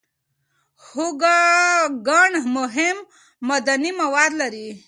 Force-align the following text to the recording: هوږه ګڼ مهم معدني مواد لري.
هوږه 0.85 1.39
ګڼ 2.07 2.31
مهم 2.57 2.97
معدني 3.47 3.91
مواد 4.01 4.31
لري. 4.41 4.67